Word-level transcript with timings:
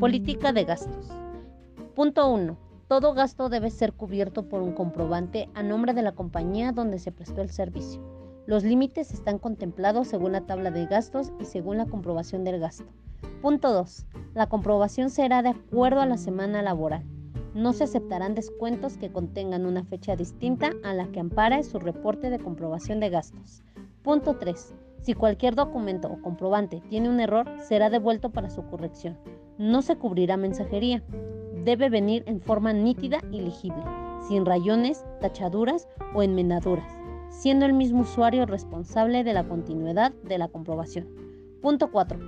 Política 0.00 0.52
de 0.52 0.64
gastos. 0.64 1.08
Punto 1.94 2.30
1. 2.30 2.58
Todo 2.86 3.14
gasto 3.14 3.48
debe 3.48 3.70
ser 3.70 3.94
cubierto 3.94 4.46
por 4.46 4.60
un 4.60 4.72
comprobante 4.72 5.48
a 5.54 5.62
nombre 5.62 5.94
de 5.94 6.02
la 6.02 6.12
compañía 6.12 6.72
donde 6.72 6.98
se 6.98 7.12
prestó 7.12 7.40
el 7.40 7.48
servicio. 7.48 8.02
Los 8.44 8.62
límites 8.62 9.14
están 9.14 9.38
contemplados 9.38 10.08
según 10.08 10.32
la 10.32 10.42
tabla 10.42 10.70
de 10.70 10.84
gastos 10.84 11.32
y 11.40 11.46
según 11.46 11.78
la 11.78 11.86
comprobación 11.86 12.44
del 12.44 12.60
gasto. 12.60 12.84
Punto 13.40 13.72
2. 13.72 14.06
La 14.34 14.50
comprobación 14.50 15.08
será 15.08 15.40
de 15.40 15.48
acuerdo 15.48 16.02
a 16.02 16.06
la 16.06 16.18
semana 16.18 16.60
laboral. 16.60 17.02
No 17.54 17.72
se 17.72 17.84
aceptarán 17.84 18.34
descuentos 18.34 18.98
que 18.98 19.10
contengan 19.10 19.64
una 19.64 19.82
fecha 19.82 20.14
distinta 20.14 20.72
a 20.84 20.92
la 20.92 21.06
que 21.06 21.20
ampara 21.20 21.62
su 21.62 21.78
reporte 21.78 22.28
de 22.28 22.38
comprobación 22.38 23.00
de 23.00 23.08
gastos. 23.08 23.62
Punto 24.02 24.36
3. 24.36 24.74
Si 25.00 25.14
cualquier 25.14 25.54
documento 25.54 26.08
o 26.08 26.20
comprobante 26.20 26.82
tiene 26.90 27.08
un 27.08 27.18
error, 27.18 27.50
será 27.62 27.88
devuelto 27.88 28.28
para 28.28 28.50
su 28.50 28.62
corrección. 28.66 29.16
No 29.58 29.82
se 29.82 29.96
cubrirá 29.96 30.36
mensajería. 30.36 31.02
Debe 31.64 31.88
venir 31.88 32.22
en 32.26 32.40
forma 32.40 32.72
nítida 32.72 33.20
y 33.30 33.40
legible, 33.40 33.82
sin 34.28 34.46
rayones, 34.46 35.04
tachaduras 35.20 35.88
o 36.14 36.22
enmendaduras 36.22 37.06
siendo 37.36 37.66
el 37.66 37.74
mismo 37.74 38.00
usuario 38.00 38.46
responsable 38.46 39.22
de 39.24 39.32
la 39.32 39.44
continuidad 39.44 40.12
de 40.24 40.38
la 40.38 40.48
comprobación. 40.48 41.06
Punto 41.60 41.90
4. 41.90 42.18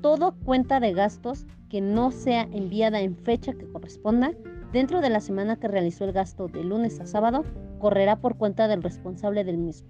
Todo 0.00 0.34
cuenta 0.44 0.80
de 0.80 0.92
gastos 0.92 1.46
que 1.68 1.80
no 1.80 2.10
sea 2.10 2.42
enviada 2.52 3.00
en 3.00 3.16
fecha 3.16 3.52
que 3.52 3.70
corresponda 3.70 4.32
dentro 4.72 5.00
de 5.00 5.10
la 5.10 5.20
semana 5.20 5.56
que 5.56 5.68
realizó 5.68 6.04
el 6.04 6.12
gasto 6.12 6.48
de 6.48 6.64
lunes 6.64 7.00
a 7.00 7.06
sábado 7.06 7.44
correrá 7.78 8.16
por 8.16 8.36
cuenta 8.36 8.68
del 8.68 8.82
responsable 8.82 9.44
del 9.44 9.58
mismo. 9.58 9.88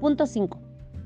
Punto 0.00 0.26
5. 0.26 0.58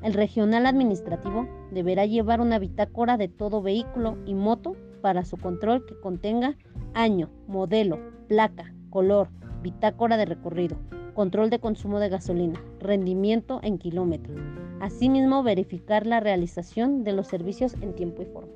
El 0.03 0.15
regional 0.15 0.65
administrativo 0.67 1.47
deberá 1.71 2.07
llevar 2.07 2.41
una 2.41 2.59
bitácora 2.59 3.19
de 3.19 3.29
todo 3.29 3.61
vehículo 3.61 4.17
y 4.25 4.35
moto 4.35 4.75
para 5.01 5.25
su 5.25 5.37
control 5.37 5.84
que 5.87 5.98
contenga 6.01 6.56
año, 6.95 7.31
modelo, 7.47 7.98
placa, 8.29 8.75
color, 8.91 9.29
bitácora 9.62 10.17
de 10.17 10.25
recorrido, 10.25 10.77
control 11.15 11.51
de 11.51 11.59
consumo 11.59 12.01
de 12.01 12.09
gasolina, 12.09 12.62
rendimiento 12.79 13.61
en 13.62 13.79
kilómetros. 13.79 14.39
Asimismo, 14.81 15.42
verificar 15.42 16.07
la 16.07 16.20
realización 16.20 17.05
de 17.05 17.12
los 17.12 17.27
servicios 17.27 17.75
en 17.81 17.95
tiempo 17.95 18.23
y 18.23 18.27
forma. 18.27 18.53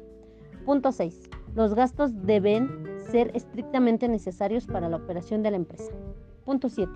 Punto 0.64 0.92
6. 0.92 1.28
Los 1.55 1.75
gastos 1.75 2.23
deben 2.23 2.84
ser 3.11 3.31
estrictamente 3.34 4.08
necesarios 4.08 4.67
para 4.67 4.89
la 4.89 4.97
operación 4.97 5.42
de 5.42 5.51
la 5.51 5.58
empresa. 5.58 5.92
Punto 6.45 6.69
7. 6.69 6.91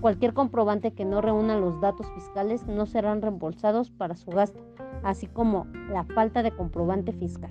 Cualquier 0.00 0.32
comprobante 0.32 0.92
que 0.92 1.04
no 1.04 1.20
reúna 1.20 1.58
los 1.58 1.80
datos 1.80 2.06
fiscales 2.14 2.66
no 2.66 2.86
serán 2.86 3.20
reembolsados 3.20 3.90
para 3.90 4.16
su 4.16 4.30
gasto, 4.30 4.60
así 5.02 5.26
como 5.26 5.66
la 5.90 6.04
falta 6.04 6.42
de 6.42 6.52
comprobante 6.52 7.12
fiscal. 7.12 7.50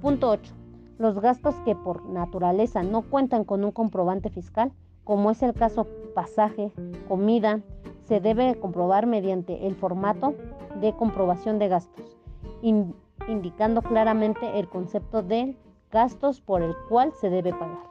Punto 0.00 0.30
8. 0.30 0.54
Los 1.02 1.18
gastos 1.18 1.56
que 1.64 1.74
por 1.74 2.04
naturaleza 2.04 2.84
no 2.84 3.02
cuentan 3.02 3.42
con 3.42 3.64
un 3.64 3.72
comprobante 3.72 4.30
fiscal 4.30 4.70
como 5.02 5.32
es 5.32 5.42
el 5.42 5.52
caso 5.52 5.88
pasaje, 6.14 6.70
comida, 7.08 7.58
se 8.04 8.20
debe 8.20 8.54
comprobar 8.60 9.08
mediante 9.08 9.66
el 9.66 9.74
formato 9.74 10.36
de 10.80 10.92
comprobación 10.92 11.58
de 11.58 11.66
gastos, 11.66 12.16
indicando 12.62 13.82
claramente 13.82 14.60
el 14.60 14.68
concepto 14.68 15.24
de 15.24 15.56
gastos 15.90 16.40
por 16.40 16.62
el 16.62 16.72
cual 16.88 17.12
se 17.20 17.30
debe 17.30 17.50
pagar. 17.50 17.82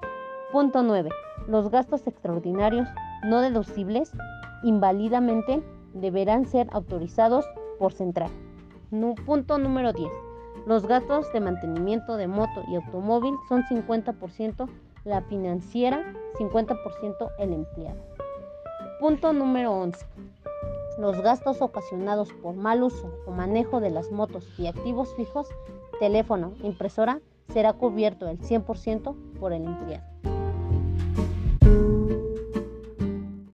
Punto 0.54 0.82
9. 0.82 1.09
Los 1.50 1.70
gastos 1.70 2.08
extraordinarios 2.08 2.88
no 3.26 3.42
deducibles 3.42 4.14
inválidamente 4.64 5.62
deberán 5.94 6.45
ser 6.45 6.70
autorizados 6.72 7.44
por 7.78 7.92
central. 7.92 8.32
punto 9.26 9.58
número 9.58 9.92
10. 9.92 10.30
Los 10.66 10.86
gastos 10.86 11.31
de 11.34 11.40
mantenimiento 11.40 12.17
de 12.17 12.28
moto 12.28 12.64
y 12.70 12.76
automóvil 12.76 13.36
son 13.50 13.64
50% 13.64 14.70
la 15.06 15.22
financiera, 15.23 16.14
50% 16.38 17.32
el 17.39 17.54
empleado. 17.54 17.99
Punto 19.00 19.33
número 19.33 19.71
11. 19.71 20.05
Los 21.00 21.20
gastos 21.21 21.61
ocasionados 21.61 22.32
por 22.33 22.55
mal 22.55 22.83
uso 22.83 23.11
o 23.26 23.32
manejo 23.32 23.80
de 23.80 23.89
las 23.89 24.11
motos 24.11 24.48
y 24.60 24.67
activos 24.67 25.16
fijos, 25.16 25.48
teléfono, 26.00 26.54
impresora, 26.61 27.20
será 27.52 27.73
cubierto 27.73 28.27
el 28.30 28.39
100% 28.39 29.16
por 29.39 29.54
el 29.54 29.66
empleado. 29.66 30.05